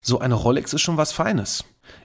[0.00, 1.64] So eine Rolex ist schon was Feines.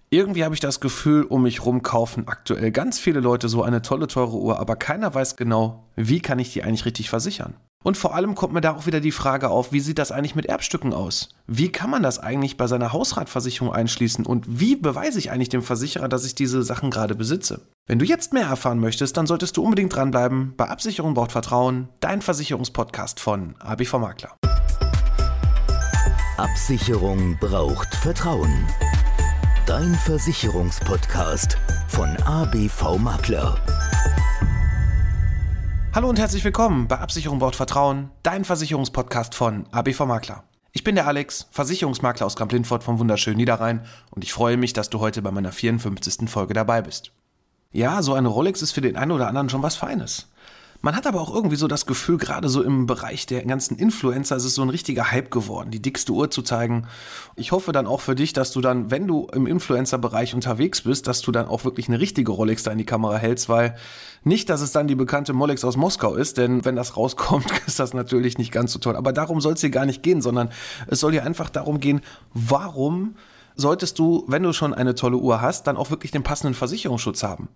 [0.10, 3.82] Irgendwie habe ich das Gefühl, um mich rum kaufen aktuell ganz viele Leute so eine
[3.82, 7.56] tolle, teure Uhr, aber keiner weiß genau, wie kann ich die eigentlich richtig versichern.
[7.84, 10.36] Und vor allem kommt mir da auch wieder die Frage auf, wie sieht das eigentlich
[10.36, 11.30] mit Erbstücken aus?
[11.48, 15.64] Wie kann man das eigentlich bei seiner Hausratversicherung einschließen und wie beweise ich eigentlich dem
[15.64, 17.68] Versicherer, dass ich diese Sachen gerade besitze?
[17.88, 21.90] Wenn du jetzt mehr erfahren möchtest, dann solltest du unbedingt dranbleiben bei Absicherung braucht Vertrauen,
[22.00, 24.38] dein Versicherungspodcast von ABV Makler.
[26.38, 28.66] Absicherung braucht Vertrauen.
[29.68, 33.64] Dein Versicherungspodcast von ABV Makler.
[35.94, 40.44] Hallo und herzlich willkommen bei Absicherung braucht Vertrauen, dein Versicherungspodcast von ABV Makler.
[40.72, 44.90] Ich bin der Alex, Versicherungsmakler aus Kamp-Lindfort vom wunderschönen Niederrhein und ich freue mich, dass
[44.90, 46.28] du heute bei meiner 54.
[46.28, 47.12] Folge dabei bist.
[47.72, 50.33] Ja, so eine Rolex ist für den einen oder anderen schon was Feines.
[50.86, 54.36] Man hat aber auch irgendwie so das Gefühl, gerade so im Bereich der ganzen Influencer
[54.36, 56.88] ist es so ein richtiger Hype geworden, die dickste Uhr zu zeigen.
[57.38, 61.08] Ich hoffe dann auch für dich, dass du dann, wenn du im Influencer-Bereich unterwegs bist,
[61.08, 63.78] dass du dann auch wirklich eine richtige Rolex da in die Kamera hältst, weil
[64.26, 67.80] nicht, dass es dann die bekannte Molex aus Moskau ist, denn wenn das rauskommt, ist
[67.80, 68.98] das natürlich nicht ganz so toll.
[68.98, 70.50] Aber darum soll es hier gar nicht gehen, sondern
[70.88, 72.02] es soll hier einfach darum gehen,
[72.34, 73.16] warum
[73.56, 77.24] solltest du, wenn du schon eine tolle Uhr hast, dann auch wirklich den passenden Versicherungsschutz
[77.24, 77.48] haben.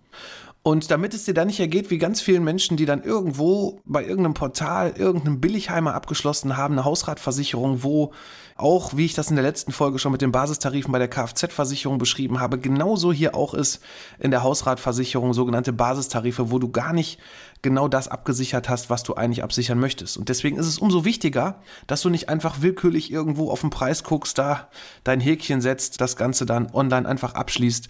[0.68, 4.04] Und damit es dir dann nicht ergeht, wie ganz vielen Menschen, die dann irgendwo bei
[4.04, 8.12] irgendeinem Portal, irgendeinem Billigheimer abgeschlossen haben, eine Hausratversicherung, wo
[8.58, 12.00] auch, wie ich das in der letzten Folge schon mit den Basistarifen bei der Kfz-Versicherung
[12.00, 13.82] beschrieben habe, genauso hier auch ist
[14.20, 17.18] in der Hausratversicherung sogenannte Basistarife, wo du gar nicht
[17.62, 20.18] genau das abgesichert hast, was du eigentlich absichern möchtest.
[20.18, 24.04] Und deswegen ist es umso wichtiger, dass du nicht einfach willkürlich irgendwo auf den Preis
[24.04, 24.68] guckst, da
[25.06, 27.88] dein Häkchen setzt, das Ganze dann online einfach abschließt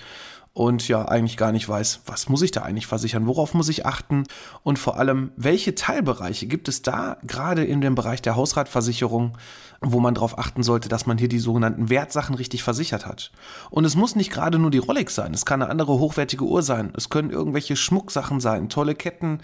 [0.57, 3.85] und ja eigentlich gar nicht weiß, was muss ich da eigentlich versichern, worauf muss ich
[3.85, 4.23] achten
[4.63, 9.37] und vor allem, welche Teilbereiche gibt es da gerade in dem Bereich der Hausratversicherung,
[9.81, 13.31] wo man darauf achten sollte, dass man hier die sogenannten Wertsachen richtig versichert hat.
[13.69, 16.63] Und es muss nicht gerade nur die Rolex sein, es kann eine andere hochwertige Uhr
[16.63, 19.41] sein, es können irgendwelche Schmucksachen sein, tolle Ketten,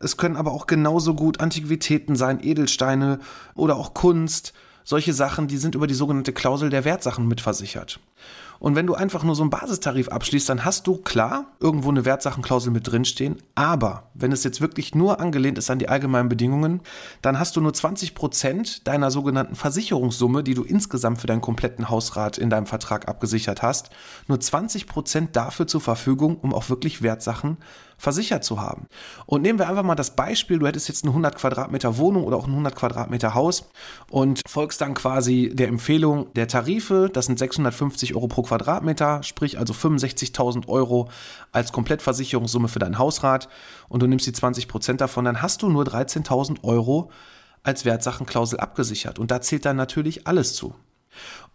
[0.00, 3.20] es können aber auch genauso gut Antiquitäten sein, Edelsteine
[3.54, 4.52] oder auch Kunst,
[4.82, 8.00] solche Sachen, die sind über die sogenannte Klausel der Wertsachen mitversichert.
[8.58, 12.04] Und wenn du einfach nur so einen Basistarif abschließt, dann hast du klar irgendwo eine
[12.04, 13.36] Wertsachenklausel mit drinstehen.
[13.54, 16.80] Aber wenn es jetzt wirklich nur angelehnt ist an die allgemeinen Bedingungen,
[17.22, 21.90] dann hast du nur 20 Prozent deiner sogenannten Versicherungssumme, die du insgesamt für deinen kompletten
[21.90, 23.90] Hausrat in deinem Vertrag abgesichert hast,
[24.26, 27.58] nur 20 Prozent dafür zur Verfügung, um auch wirklich Wertsachen
[27.98, 28.86] versichert zu haben.
[29.24, 32.36] Und nehmen wir einfach mal das Beispiel, du hättest jetzt eine 100 Quadratmeter Wohnung oder
[32.36, 33.68] auch ein 100 Quadratmeter Haus
[34.10, 39.58] und folgst dann quasi der Empfehlung der Tarife, das sind 650 Euro pro Quadratmeter, sprich
[39.58, 41.08] also 65.000 Euro
[41.52, 43.48] als Komplettversicherungssumme für dein Hausrat
[43.88, 47.10] und du nimmst die 20 Prozent davon, dann hast du nur 13.000 Euro
[47.62, 50.74] als Wertsachenklausel abgesichert und da zählt dann natürlich alles zu.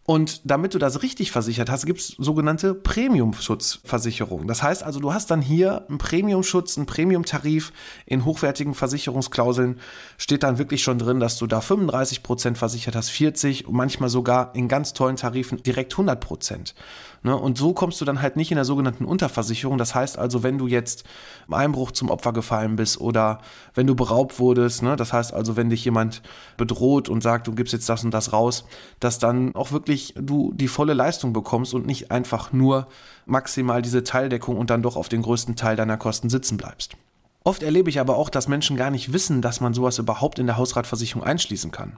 [0.05, 4.47] Und damit du das richtig versichert hast, gibt es sogenannte Premium-Schutzversicherungen.
[4.47, 7.71] Das heißt also, du hast dann hier einen Premium-Schutz, einen Premium-Tarif
[8.07, 9.79] in hochwertigen Versicherungsklauseln.
[10.17, 14.09] Steht dann wirklich schon drin, dass du da 35 Prozent versichert hast, 40 und manchmal
[14.09, 16.15] sogar in ganz tollen Tarifen direkt 100%.
[16.15, 16.75] Prozent.
[17.23, 17.35] Ne?
[17.35, 19.77] Und so kommst du dann halt nicht in der sogenannten Unterversicherung.
[19.77, 21.03] Das heißt also, wenn du jetzt
[21.47, 23.39] im Einbruch zum Opfer gefallen bist oder
[23.73, 24.95] wenn du beraubt wurdest, ne?
[24.95, 26.21] das heißt also, wenn dich jemand
[26.57, 28.65] bedroht und sagt, du gibst jetzt das und das raus,
[28.99, 32.87] dass dann auch wirklich du die volle Leistung bekommst und nicht einfach nur
[33.25, 36.97] maximal diese Teildeckung und dann doch auf den größten Teil deiner Kosten sitzen bleibst.
[37.43, 40.45] Oft erlebe ich aber auch, dass Menschen gar nicht wissen, dass man sowas überhaupt in
[40.45, 41.97] der Hausratversicherung einschließen kann.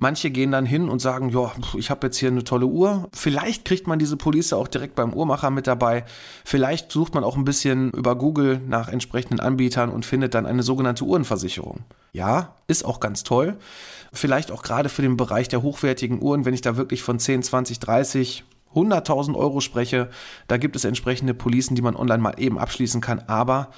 [0.00, 3.08] Manche gehen dann hin und sagen, ja, ich habe jetzt hier eine tolle Uhr.
[3.12, 6.04] Vielleicht kriegt man diese Police auch direkt beim Uhrmacher mit dabei.
[6.44, 10.64] Vielleicht sucht man auch ein bisschen über Google nach entsprechenden Anbietern und findet dann eine
[10.64, 11.84] sogenannte Uhrenversicherung.
[12.12, 13.58] Ja, ist auch ganz toll.
[14.12, 17.44] Vielleicht auch gerade für den Bereich der hochwertigen Uhren, wenn ich da wirklich von 10,
[17.44, 18.44] 20, 30
[18.74, 20.08] 100.000 Euro spreche,
[20.48, 23.68] da gibt es entsprechende Policen, die man online mal eben abschließen kann, aber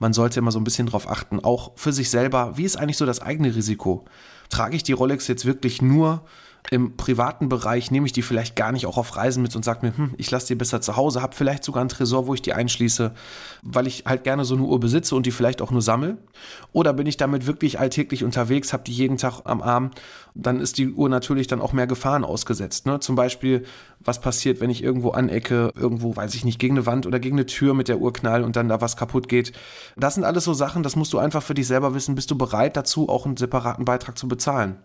[0.00, 2.96] man sollte immer so ein bisschen drauf achten, auch für sich selber, wie ist eigentlich
[2.96, 4.06] so das eigene Risiko?
[4.48, 6.24] Trage ich die Rolex jetzt wirklich nur
[6.70, 9.86] im privaten Bereich nehme ich die vielleicht gar nicht auch auf Reisen mit und sage
[9.86, 12.42] mir, hm, ich lasse die besser zu Hause, habe vielleicht sogar einen Tresor, wo ich
[12.42, 13.12] die einschließe,
[13.62, 16.18] weil ich halt gerne so eine Uhr besitze und die vielleicht auch nur sammle.
[16.72, 19.90] Oder bin ich damit wirklich alltäglich unterwegs, habe die jeden Tag am Arm,
[20.34, 22.86] dann ist die Uhr natürlich dann auch mehr Gefahren ausgesetzt.
[22.86, 23.00] Ne?
[23.00, 23.64] Zum Beispiel,
[23.98, 27.36] was passiert, wenn ich irgendwo anecke, irgendwo, weiß ich nicht, gegen eine Wand oder gegen
[27.36, 29.52] eine Tür mit der Uhr knall und dann da was kaputt geht.
[29.96, 32.14] Das sind alles so Sachen, das musst du einfach für dich selber wissen.
[32.14, 34.76] Bist du bereit dazu, auch einen separaten Beitrag zu bezahlen?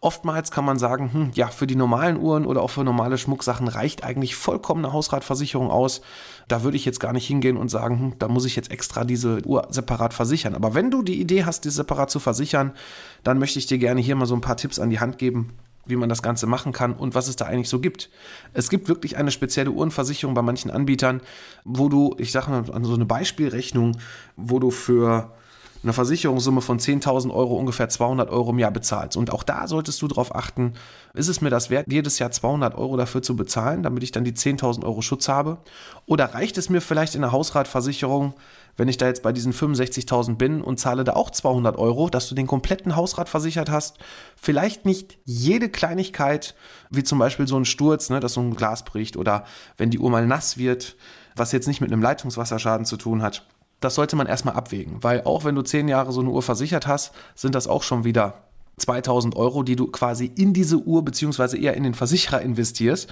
[0.00, 3.68] Oftmals kann man sagen, hm, ja, für die normalen Uhren oder auch für normale Schmucksachen
[3.68, 6.02] reicht eigentlich vollkommen eine Hausratversicherung aus.
[6.46, 9.04] Da würde ich jetzt gar nicht hingehen und sagen, hm, da muss ich jetzt extra
[9.04, 10.54] diese Uhr separat versichern.
[10.54, 12.72] Aber wenn du die Idee hast, die separat zu versichern,
[13.22, 15.54] dann möchte ich dir gerne hier mal so ein paar Tipps an die Hand geben,
[15.86, 18.10] wie man das Ganze machen kann und was es da eigentlich so gibt.
[18.52, 21.20] Es gibt wirklich eine spezielle Uhrenversicherung bei manchen Anbietern,
[21.64, 23.96] wo du, ich sage mal, so eine Beispielrechnung,
[24.36, 25.32] wo du für
[25.84, 29.16] eine Versicherungssumme von 10.000 Euro ungefähr 200 Euro im Jahr bezahlst.
[29.16, 30.72] Und auch da solltest du darauf achten,
[31.12, 34.24] ist es mir das wert, jedes Jahr 200 Euro dafür zu bezahlen, damit ich dann
[34.24, 35.58] die 10.000 Euro Schutz habe?
[36.06, 38.34] Oder reicht es mir vielleicht in der Hausratversicherung,
[38.76, 42.28] wenn ich da jetzt bei diesen 65.000 bin und zahle da auch 200 Euro, dass
[42.28, 43.98] du den kompletten Hausrat versichert hast?
[44.36, 46.54] Vielleicht nicht jede Kleinigkeit,
[46.90, 49.44] wie zum Beispiel so ein Sturz, ne, dass so ein Glas bricht oder
[49.76, 50.96] wenn die Uhr mal nass wird,
[51.36, 53.46] was jetzt nicht mit einem Leitungswasserschaden zu tun hat
[53.84, 56.86] das sollte man erstmal abwägen, weil auch wenn du zehn Jahre so eine Uhr versichert
[56.86, 58.44] hast, sind das auch schon wieder
[58.78, 63.08] 2000 Euro, die du quasi in diese Uhr beziehungsweise eher in den Versicherer investierst.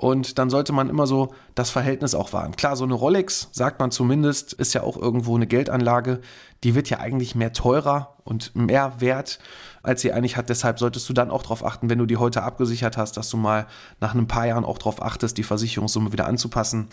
[0.00, 2.54] Und dann sollte man immer so das Verhältnis auch wahren.
[2.54, 6.20] Klar, so eine Rolex, sagt man zumindest, ist ja auch irgendwo eine Geldanlage.
[6.62, 9.40] Die wird ja eigentlich mehr teurer und mehr wert,
[9.82, 10.50] als sie eigentlich hat.
[10.50, 13.38] Deshalb solltest du dann auch darauf achten, wenn du die heute abgesichert hast, dass du
[13.38, 13.66] mal
[14.00, 16.86] nach ein paar Jahren auch darauf achtest, die Versicherungssumme wieder anzupassen.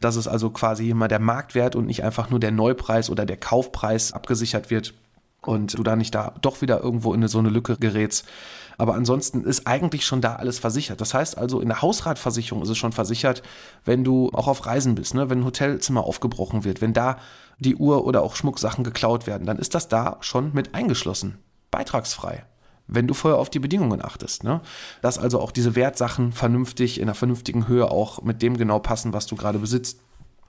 [0.00, 3.36] Dass es also quasi immer der Marktwert und nicht einfach nur der Neupreis oder der
[3.36, 4.94] Kaufpreis abgesichert wird
[5.42, 8.26] und du da nicht da doch wieder irgendwo in so eine Lücke gerätst.
[8.76, 11.00] Aber ansonsten ist eigentlich schon da alles versichert.
[11.00, 13.42] Das heißt also, in der Hausratversicherung ist es schon versichert,
[13.84, 15.30] wenn du auch auf Reisen bist, ne?
[15.30, 17.18] wenn ein Hotelzimmer aufgebrochen wird, wenn da
[17.58, 21.38] die Uhr oder auch Schmucksachen geklaut werden, dann ist das da schon mit eingeschlossen.
[21.70, 22.44] Beitragsfrei
[22.88, 24.42] wenn du vorher auf die Bedingungen achtest.
[24.44, 24.62] Ne?
[25.02, 29.12] Dass also auch diese Wertsachen vernünftig, in einer vernünftigen Höhe auch mit dem genau passen,
[29.12, 30.00] was du gerade besitzt.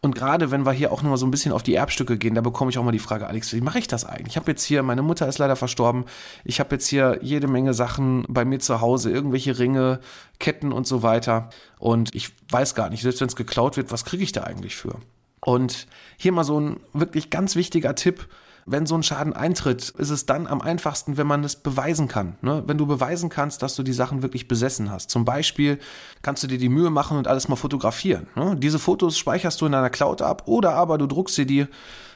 [0.01, 2.41] Und gerade wenn wir hier auch nochmal so ein bisschen auf die Erbstücke gehen, da
[2.41, 4.29] bekomme ich auch mal die Frage, Alex, wie mache ich das eigentlich?
[4.29, 6.05] Ich habe jetzt hier, meine Mutter ist leider verstorben,
[6.45, 9.99] ich habe jetzt hier jede Menge Sachen bei mir zu Hause, irgendwelche Ringe,
[10.39, 11.49] Ketten und so weiter.
[11.79, 14.77] Und ich weiß gar nicht, selbst wenn es geklaut wird, was kriege ich da eigentlich
[14.77, 14.95] für?
[15.41, 15.87] Und
[16.17, 18.27] hier mal so ein wirklich ganz wichtiger Tipp,
[18.65, 22.35] wenn so ein Schaden eintritt, ist es dann am einfachsten, wenn man es beweisen kann.
[22.41, 22.63] Ne?
[22.65, 25.09] Wenn du beweisen kannst, dass du die Sachen wirklich besessen hast.
[25.09, 25.79] Zum Beispiel
[26.21, 28.27] kannst du dir die Mühe machen und alles mal fotografieren.
[28.35, 28.55] Ne?
[28.57, 31.67] Diese Fotos speicherst du in deiner Cloud ab oder aber du druckst sie dir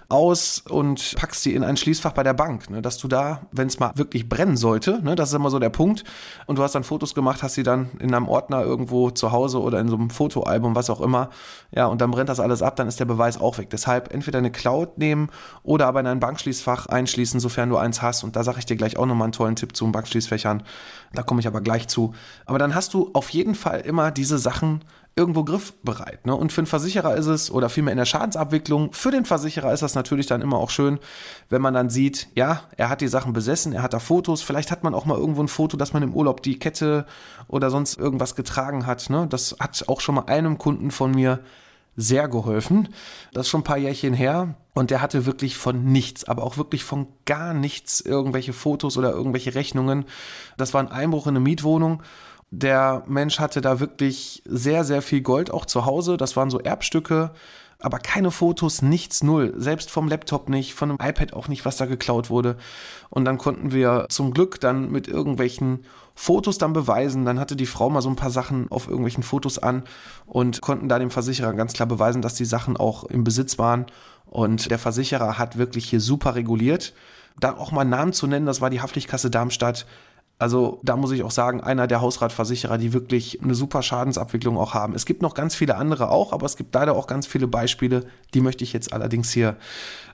[0.10, 3.68] aus und packst sie in ein Schließfach bei der Bank, ne, dass du da, wenn
[3.68, 6.04] es mal wirklich brennen sollte, ne, das ist immer so der Punkt,
[6.46, 9.62] und du hast dann Fotos gemacht, hast sie dann in einem Ordner irgendwo zu Hause
[9.62, 11.30] oder in so einem Fotoalbum, was auch immer,
[11.72, 13.70] ja, und dann brennt das alles ab, dann ist der Beweis auch weg.
[13.70, 15.30] Deshalb entweder eine Cloud nehmen
[15.64, 18.76] oder aber in ein Bankschließfach einschließen, sofern du eins hast, und da sage ich dir
[18.76, 20.64] gleich auch nochmal einen tollen Tipp zu Bankschließfächern,
[21.14, 22.14] da komme ich aber gleich zu.
[22.46, 24.84] Aber dann hast du auf jeden Fall immer diese Sachen
[25.16, 26.26] irgendwo griffbereit.
[26.26, 26.36] Ne?
[26.36, 29.84] Und für einen Versicherer ist es, oder vielmehr in der Schadensabwicklung, für den Versicherer ist
[29.84, 31.00] das natürlich dann immer auch schön,
[31.50, 34.72] wenn man dann sieht, ja, er hat die Sachen besessen, er hat da Fotos, vielleicht
[34.72, 37.06] hat man auch mal irgendwo ein Foto, dass man im Urlaub die Kette
[37.48, 39.10] oder sonst irgendwas getragen hat.
[39.10, 39.28] Ne?
[39.30, 41.40] Das hat auch schon mal einem Kunden von mir
[41.96, 42.90] sehr geholfen.
[43.34, 44.56] Das ist schon ein paar Jährchen her.
[44.74, 49.12] Und der hatte wirklich von nichts, aber auch wirklich von gar nichts irgendwelche Fotos oder
[49.12, 50.06] irgendwelche Rechnungen.
[50.58, 52.02] Das war ein Einbruch in eine Mietwohnung
[52.56, 56.18] der Mensch hatte da wirklich sehr, sehr viel Gold auch zu Hause.
[56.18, 57.32] Das waren so Erbstücke,
[57.80, 59.56] aber keine Fotos, nichts, null.
[59.58, 62.58] Selbst vom Laptop nicht, von einem iPad auch nicht, was da geklaut wurde.
[63.10, 67.26] Und dann konnten wir zum Glück dann mit irgendwelchen Fotos dann beweisen.
[67.26, 69.82] Dann hatte die Frau mal so ein paar Sachen auf irgendwelchen Fotos an
[70.28, 73.88] und konnten da dem Versicherer ganz klar beweisen, dass die Sachen auch im Besitz waren.
[74.28, 76.94] Und der Versicherer hat wirklich hier super reguliert.
[77.40, 79.88] Da auch mal Namen zu nennen, das war die Haftlichkasse Darmstadt
[80.40, 84.74] also da muss ich auch sagen, einer der Hausratversicherer, die wirklich eine super Schadensabwicklung auch
[84.74, 84.94] haben.
[84.96, 88.06] Es gibt noch ganz viele andere auch, aber es gibt leider auch ganz viele Beispiele,
[88.34, 89.56] die möchte ich jetzt allerdings hier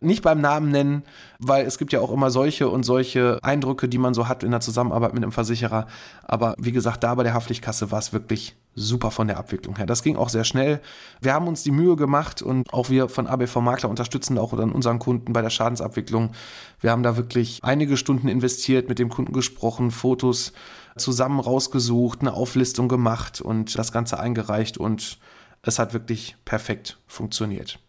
[0.01, 1.03] nicht beim Namen nennen,
[1.39, 4.51] weil es gibt ja auch immer solche und solche Eindrücke, die man so hat in
[4.51, 5.88] der Zusammenarbeit mit einem Versicherer.
[6.23, 9.86] Aber wie gesagt, da bei der Haftlichkasse war es wirklich super von der Abwicklung her.
[9.86, 10.79] Das ging auch sehr schnell.
[11.21, 14.71] Wir haben uns die Mühe gemacht und auch wir von ABV Makler unterstützen auch dann
[14.71, 16.31] unseren Kunden bei der Schadensabwicklung.
[16.79, 20.53] Wir haben da wirklich einige Stunden investiert, mit dem Kunden gesprochen, Fotos
[20.98, 25.19] zusammen rausgesucht, eine Auflistung gemacht und das Ganze eingereicht und
[25.62, 27.79] es hat wirklich perfekt funktioniert.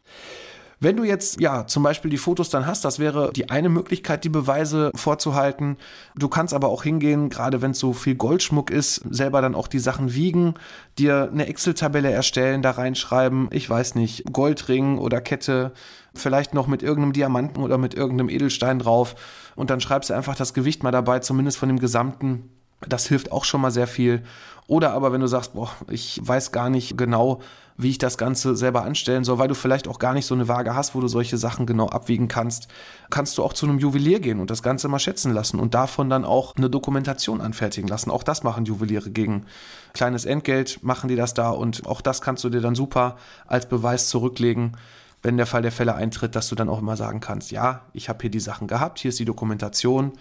[0.83, 4.25] Wenn du jetzt ja zum Beispiel die Fotos dann hast, das wäre die eine Möglichkeit,
[4.25, 5.77] die Beweise vorzuhalten.
[6.17, 9.69] Du kannst aber auch hingehen, gerade wenn es so viel Goldschmuck ist, selber dann auch
[9.69, 10.55] die Sachen wiegen,
[10.99, 15.73] dir eine Excel-Tabelle erstellen, da reinschreiben, ich weiß nicht, Goldring oder Kette,
[16.15, 19.17] vielleicht noch mit irgendeinem Diamanten oder mit irgendeinem Edelstein drauf
[19.57, 22.49] und dann schreibst du einfach das Gewicht mal dabei, zumindest von dem gesamten
[22.87, 24.23] das hilft auch schon mal sehr viel.
[24.67, 27.41] Oder aber wenn du sagst, boah, ich weiß gar nicht genau,
[27.77, 30.49] wie ich das Ganze selber anstellen soll, weil du vielleicht auch gar nicht so eine
[30.49, 32.69] Waage hast, wo du solche Sachen genau abwiegen kannst,
[33.09, 36.11] kannst du auch zu einem Juwelier gehen und das Ganze mal schätzen lassen und davon
[36.11, 38.11] dann auch eine Dokumentation anfertigen lassen.
[38.11, 39.47] Auch das machen Juweliere gegen
[39.93, 43.67] kleines Entgelt, machen die das da und auch das kannst du dir dann super als
[43.67, 44.77] Beweis zurücklegen,
[45.23, 48.09] wenn der Fall der Fälle eintritt, dass du dann auch immer sagen kannst, ja, ich
[48.09, 50.13] habe hier die Sachen gehabt, hier ist die Dokumentation,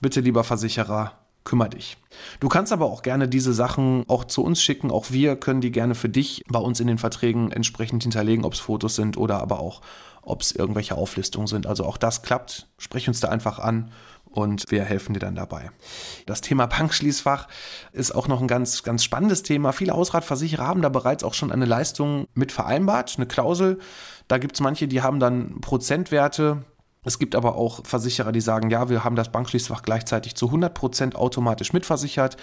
[0.00, 1.12] bitte lieber Versicherer,
[1.46, 1.96] kümmere dich.
[2.40, 4.90] Du kannst aber auch gerne diese Sachen auch zu uns schicken.
[4.90, 8.52] Auch wir können die gerne für dich bei uns in den Verträgen entsprechend hinterlegen, ob
[8.52, 9.80] es Fotos sind oder aber auch,
[10.20, 11.66] ob es irgendwelche Auflistungen sind.
[11.66, 12.68] Also auch das klappt.
[12.76, 13.90] Sprich uns da einfach an
[14.36, 15.70] und wir helfen dir dann dabei.
[16.26, 17.48] Das Thema Bankschließfach
[17.92, 19.72] ist auch noch ein ganz, ganz spannendes Thema.
[19.72, 23.78] Viele Hausratversicherer haben da bereits auch schon eine Leistung mit vereinbart, eine Klausel.
[24.28, 26.64] Da gibt es manche, die haben dann Prozentwerte.
[27.06, 30.74] Es gibt aber auch Versicherer, die sagen, ja, wir haben das Bankschließfach gleichzeitig zu 100
[30.74, 32.36] Prozent automatisch mitversichert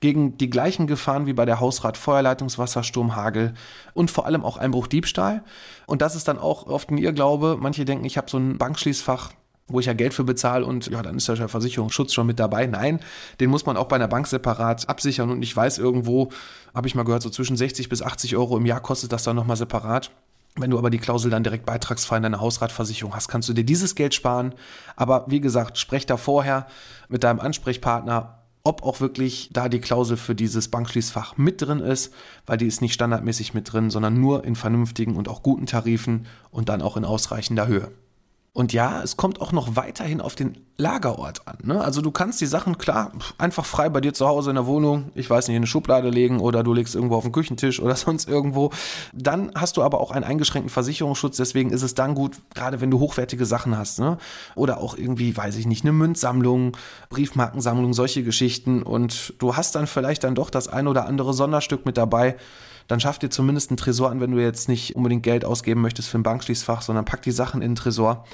[0.00, 3.52] gegen die gleichen Gefahren wie bei der Hausrat Feuerleitungswasser, Sturm, Hagel
[3.92, 5.44] und vor allem auch Einbruch, Diebstahl.
[5.86, 7.58] Und das ist dann auch oft ein Irrglaube.
[7.60, 9.32] Manche denken, ich habe so ein Bankschließfach
[9.68, 12.66] wo ich ja Geld für bezahle und ja, dann ist der Versicherungsschutz schon mit dabei.
[12.66, 13.00] Nein,
[13.40, 16.30] den muss man auch bei einer Bank separat absichern und ich weiß irgendwo,
[16.72, 19.34] habe ich mal gehört, so zwischen 60 bis 80 Euro im Jahr kostet das dann
[19.34, 20.12] nochmal separat.
[20.58, 23.64] Wenn du aber die Klausel dann direkt beitragsfrei in deiner Hausratversicherung hast, kannst du dir
[23.64, 24.54] dieses Geld sparen.
[24.96, 26.66] Aber wie gesagt, sprech da vorher
[27.08, 32.12] mit deinem Ansprechpartner, ob auch wirklich da die Klausel für dieses Bankschließfach mit drin ist,
[32.46, 36.26] weil die ist nicht standardmäßig mit drin, sondern nur in vernünftigen und auch guten Tarifen
[36.50, 37.92] und dann auch in ausreichender Höhe.
[38.56, 41.58] Und ja, es kommt auch noch weiterhin auf den Lagerort an.
[41.62, 41.78] Ne?
[41.78, 45.10] Also du kannst die Sachen klar einfach frei bei dir zu Hause in der Wohnung,
[45.14, 47.94] ich weiß nicht, in eine Schublade legen oder du legst irgendwo auf den Küchentisch oder
[47.96, 48.70] sonst irgendwo.
[49.12, 51.36] Dann hast du aber auch einen eingeschränkten Versicherungsschutz.
[51.36, 53.98] Deswegen ist es dann gut, gerade wenn du hochwertige Sachen hast.
[53.98, 54.16] Ne?
[54.54, 56.78] Oder auch irgendwie, weiß ich nicht, eine Münzsammlung,
[57.10, 58.82] Briefmarkensammlung, solche Geschichten.
[58.82, 62.36] Und du hast dann vielleicht dann doch das ein oder andere Sonderstück mit dabei
[62.88, 66.08] dann schaff dir zumindest einen Tresor an, wenn du jetzt nicht unbedingt Geld ausgeben möchtest
[66.08, 68.24] für ein Bankschließfach, sondern pack die Sachen in den Tresor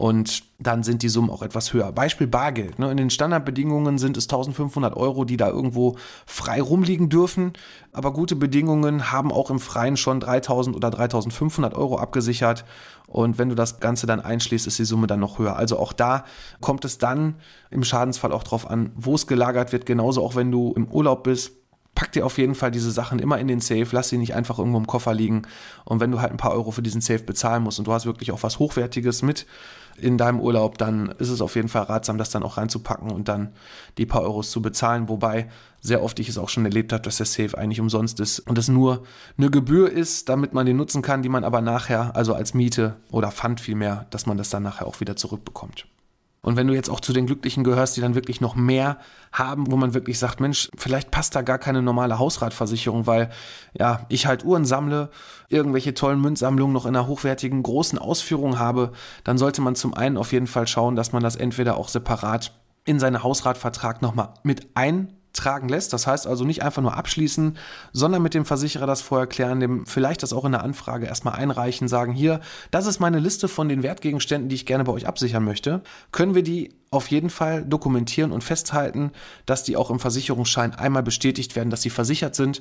[0.00, 1.92] und dann sind die Summen auch etwas höher.
[1.92, 2.78] Beispiel Bargeld.
[2.78, 2.90] Ne?
[2.90, 7.52] In den Standardbedingungen sind es 1500 Euro, die da irgendwo frei rumliegen dürfen.
[7.92, 12.64] Aber gute Bedingungen haben auch im Freien schon 3000 oder 3500 Euro abgesichert.
[13.08, 15.56] Und wenn du das Ganze dann einschließt, ist die Summe dann noch höher.
[15.56, 16.24] Also auch da
[16.62, 17.34] kommt es dann
[17.70, 19.84] im Schadensfall auch drauf an, wo es gelagert wird.
[19.84, 21.59] Genauso auch wenn du im Urlaub bist
[22.00, 24.58] pack dir auf jeden Fall diese Sachen immer in den Safe, lass sie nicht einfach
[24.58, 25.42] irgendwo im Koffer liegen.
[25.84, 28.06] Und wenn du halt ein paar Euro für diesen Safe bezahlen musst und du hast
[28.06, 29.44] wirklich auch was Hochwertiges mit
[29.98, 33.28] in deinem Urlaub, dann ist es auf jeden Fall ratsam, das dann auch reinzupacken und
[33.28, 33.52] dann
[33.98, 35.10] die paar Euros zu bezahlen.
[35.10, 35.50] Wobei
[35.82, 38.56] sehr oft ich es auch schon erlebt habe, dass der Safe eigentlich umsonst ist und
[38.56, 39.02] es nur
[39.36, 42.96] eine Gebühr ist, damit man den nutzen kann, die man aber nachher, also als Miete
[43.10, 45.84] oder Pfand vielmehr, dass man das dann nachher auch wieder zurückbekommt.
[46.42, 48.98] Und wenn du jetzt auch zu den Glücklichen gehörst, die dann wirklich noch mehr
[49.30, 53.30] haben, wo man wirklich sagt, Mensch, vielleicht passt da gar keine normale Hausratversicherung, weil
[53.78, 55.10] ja, ich halt Uhren sammle,
[55.48, 58.92] irgendwelche tollen Münzsammlungen noch in einer hochwertigen großen Ausführung habe,
[59.22, 62.52] dann sollte man zum einen auf jeden Fall schauen, dass man das entweder auch separat
[62.86, 65.92] in seinen Hausratvertrag nochmal mit ein tragen lässt.
[65.92, 67.56] Das heißt also nicht einfach nur abschließen,
[67.92, 71.34] sondern mit dem Versicherer das vorher klären, dem vielleicht das auch in der Anfrage erstmal
[71.34, 75.06] einreichen, sagen, hier, das ist meine Liste von den Wertgegenständen, die ich gerne bei euch
[75.06, 75.82] absichern möchte.
[76.12, 79.12] Können wir die auf jeden Fall dokumentieren und festhalten,
[79.46, 82.60] dass die auch im Versicherungsschein einmal bestätigt werden, dass sie versichert sind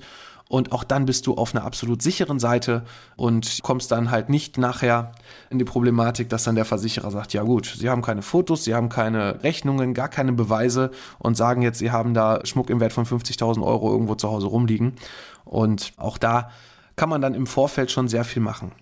[0.50, 2.84] und auch dann bist du auf einer absolut sicheren Seite
[3.16, 5.12] und kommst dann halt nicht nachher
[5.52, 8.74] in die Problematik, dass dann der Versicherer sagt, ja gut, Sie haben keine Fotos, Sie
[8.74, 10.90] haben keine Rechnungen, gar keine Beweise
[11.20, 14.48] und sagen jetzt, Sie haben da Schmuck im Wert von 50.000 Euro irgendwo zu Hause
[14.48, 14.96] rumliegen.
[15.46, 16.50] Und auch da
[16.96, 18.74] kann man dann im Vorfeld schon sehr viel machen.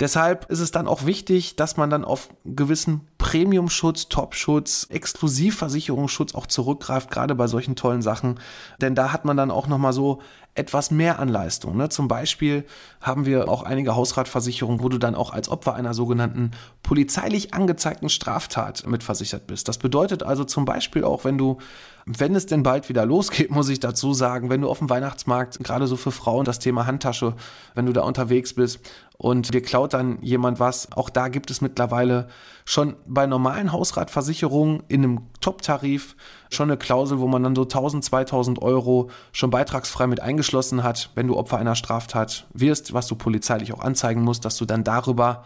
[0.00, 6.46] Deshalb ist es dann auch wichtig, dass man dann auf gewissen Premium-Schutz, Top-Schutz, Exklusivversicherungsschutz auch
[6.46, 8.40] zurückgreift, gerade bei solchen tollen Sachen.
[8.80, 10.22] Denn da hat man dann auch nochmal so
[10.58, 11.76] etwas mehr an Leistung.
[11.76, 11.88] Ne?
[11.88, 12.64] Zum Beispiel
[13.00, 18.08] haben wir auch einige Hausratversicherungen, wo du dann auch als Opfer einer sogenannten polizeilich angezeigten
[18.08, 19.68] Straftat mitversichert bist.
[19.68, 21.58] Das bedeutet also zum Beispiel auch, wenn du,
[22.04, 25.62] wenn es denn bald wieder losgeht, muss ich dazu sagen, wenn du auf dem Weihnachtsmarkt,
[25.62, 27.34] gerade so für Frauen, das Thema Handtasche,
[27.74, 28.80] wenn du da unterwegs bist
[29.18, 32.28] und dir klaut dann jemand was, auch da gibt es mittlerweile
[32.64, 36.16] schon bei normalen Hausratversicherungen in einem Top-Tarif
[36.50, 41.10] schon eine Klausel, wo man dann so 1000, 2000 Euro schon beitragsfrei mit eingeschlossen hat,
[41.14, 44.84] wenn du Opfer einer Straftat wirst, was du polizeilich auch anzeigen musst, dass du dann
[44.84, 45.44] darüber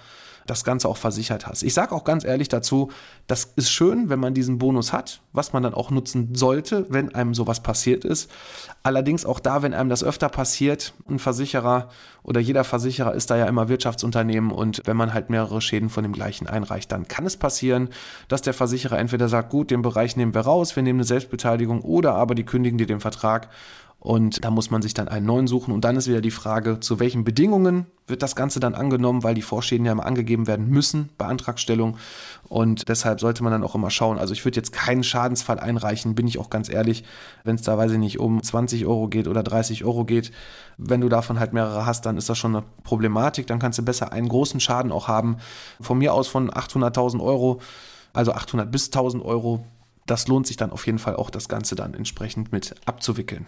[0.51, 1.63] das Ganze auch versichert hast.
[1.63, 2.91] Ich sage auch ganz ehrlich dazu,
[3.27, 7.15] das ist schön, wenn man diesen Bonus hat, was man dann auch nutzen sollte, wenn
[7.15, 8.31] einem sowas passiert ist.
[8.83, 11.89] Allerdings auch da, wenn einem das öfter passiert, ein Versicherer
[12.23, 16.03] oder jeder Versicherer ist da ja immer Wirtschaftsunternehmen und wenn man halt mehrere Schäden von
[16.03, 17.89] dem gleichen einreicht, dann kann es passieren,
[18.29, 21.83] dass der Versicherer entweder sagt, gut, den Bereich nehmen wir raus, wir nehmen eine Selbstbeteiligung
[21.83, 23.49] oder aber die kündigen dir den Vertrag
[24.01, 25.75] und da muss man sich dann einen neuen suchen.
[25.75, 29.35] Und dann ist wieder die Frage, zu welchen Bedingungen wird das Ganze dann angenommen, weil
[29.35, 31.99] die Vorschäden ja immer angegeben werden müssen bei Antragstellung.
[32.49, 34.19] Und deshalb sollte man dann auch immer schauen.
[34.19, 37.05] Also ich würde jetzt keinen Schadensfall einreichen, bin ich auch ganz ehrlich,
[37.45, 40.33] wenn es da, weiß ich nicht, um 20 Euro geht oder 30 Euro geht.
[40.79, 43.47] Wenn du davon halt mehrere hast, dann ist das schon eine Problematik.
[43.49, 45.37] Dann kannst du besser einen großen Schaden auch haben.
[45.79, 47.61] Von mir aus von 800.000 Euro,
[48.15, 49.63] also 800 bis 1000 Euro
[50.11, 53.47] das lohnt sich dann auf jeden Fall auch, das Ganze dann entsprechend mit abzuwickeln.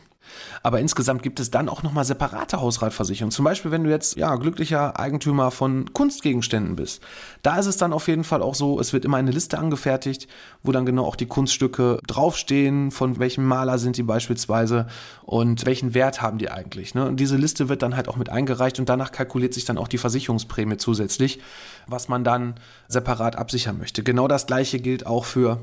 [0.63, 3.33] Aber insgesamt gibt es dann auch nochmal separate Hausratversicherungen.
[3.33, 7.03] Zum Beispiel, wenn du jetzt ja glücklicher Eigentümer von Kunstgegenständen bist.
[7.43, 10.29] Da ist es dann auf jeden Fall auch so, es wird immer eine Liste angefertigt,
[10.63, 14.87] wo dann genau auch die Kunststücke draufstehen, von welchem Maler sind die beispielsweise
[15.25, 16.95] und welchen Wert haben die eigentlich.
[16.95, 17.07] Ne?
[17.07, 19.89] Und diese Liste wird dann halt auch mit eingereicht und danach kalkuliert sich dann auch
[19.89, 21.41] die Versicherungsprämie zusätzlich,
[21.87, 22.55] was man dann
[22.89, 24.03] separat absichern möchte.
[24.05, 25.59] Genau das gleiche gilt auch für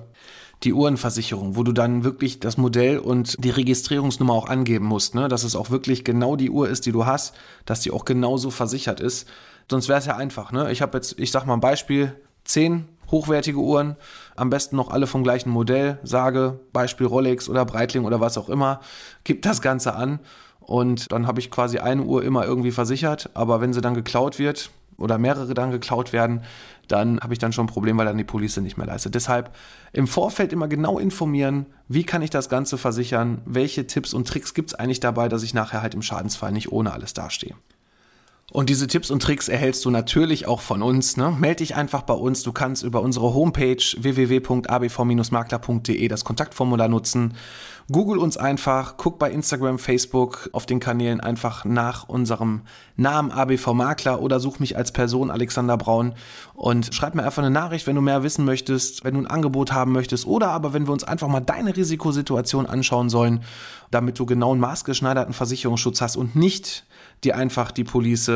[0.64, 5.28] die Uhrenversicherung, wo du dann wirklich das Modell und die Registrierungsnummer auch angeben musst, ne?
[5.28, 7.34] dass es auch wirklich genau die Uhr ist, die du hast,
[7.66, 9.28] dass die auch genauso versichert ist.
[9.70, 10.52] Sonst wäre es ja einfach.
[10.52, 10.72] Ne?
[10.72, 13.96] Ich habe jetzt, ich sag mal ein Beispiel, zehn hochwertige Uhren,
[14.36, 18.50] am besten noch alle vom gleichen Modell, sage Beispiel Rolex oder Breitling oder was auch
[18.50, 18.82] immer,
[19.24, 20.20] gib das Ganze an
[20.60, 24.38] und dann habe ich quasi eine Uhr immer irgendwie versichert, aber wenn sie dann geklaut
[24.38, 26.42] wird, oder mehrere dann geklaut werden,
[26.88, 29.16] dann habe ich dann schon ein Problem, weil dann die Polizei nicht mehr leistet.
[29.16, 29.56] Deshalb
[29.94, 34.54] im Vorfeld immer genau informieren, wie kann ich das Ganze versichern, welche Tipps und Tricks
[34.54, 37.56] gibt es eigentlich dabei, dass ich nachher halt im Schadensfall nicht ohne alles dastehe.
[38.52, 41.18] Und diese Tipps und Tricks erhältst du natürlich auch von uns.
[41.18, 41.36] Ne?
[41.38, 42.42] Meld dich einfach bei uns.
[42.42, 47.36] Du kannst über unsere Homepage www.abv-makler.de das Kontaktformular nutzen.
[47.92, 52.62] Google uns einfach, guck bei Instagram, Facebook auf den Kanälen einfach nach unserem
[52.98, 56.14] Namen ABV Makler oder such mich als Person Alexander Braun
[56.54, 59.72] und schreib mir einfach eine Nachricht, wenn du mehr wissen möchtest, wenn du ein Angebot
[59.72, 63.44] haben möchtest oder aber wenn wir uns einfach mal deine Risikosituation anschauen sollen,
[63.90, 66.86] damit du genau einen maßgeschneiderten Versicherungsschutz hast und nicht
[67.24, 68.32] dir einfach die Police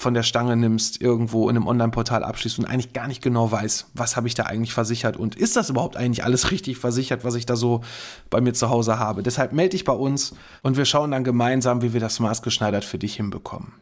[0.00, 3.90] von der Stange nimmst, irgendwo in einem Online-Portal abschließt und eigentlich gar nicht genau weiß,
[3.92, 7.34] was habe ich da eigentlich versichert und ist das überhaupt eigentlich alles richtig versichert, was
[7.34, 7.82] ich da so
[8.30, 9.22] bei mir zu Hause habe.
[9.22, 12.98] Deshalb melde dich bei uns und wir schauen dann gemeinsam, wie wir das maßgeschneidert für
[12.98, 13.74] dich hinbekommen.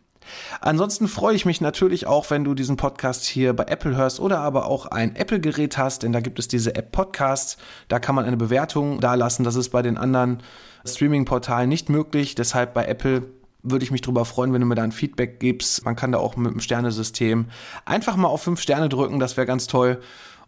[0.60, 4.40] Ansonsten freue ich mich natürlich auch, wenn du diesen Podcast hier bei Apple hörst oder
[4.40, 7.56] aber auch ein Apple-Gerät hast, denn da gibt es diese App Podcasts.
[7.86, 9.44] Da kann man eine Bewertung dalassen.
[9.44, 10.42] Das ist bei den anderen
[10.84, 12.34] Streaming-Portalen nicht möglich.
[12.34, 15.84] Deshalb bei Apple würde ich mich darüber freuen, wenn du mir da ein Feedback gibst.
[15.84, 17.46] Man kann da auch mit dem Sternesystem
[17.84, 20.00] einfach mal auf fünf Sterne drücken, das wäre ganz toll.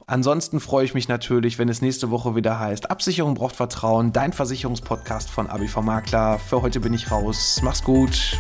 [0.07, 4.33] Ansonsten freue ich mich natürlich, wenn es nächste Woche wieder heißt, Absicherung braucht Vertrauen, dein
[4.33, 6.41] Versicherungspodcast von ABV Makler.
[6.41, 7.61] Für heute bin ich raus.
[7.63, 8.37] Mach's gut.